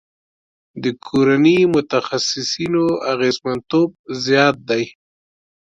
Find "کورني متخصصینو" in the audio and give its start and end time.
1.05-2.85